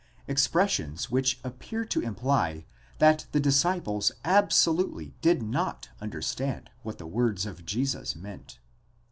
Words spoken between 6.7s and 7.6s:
what the words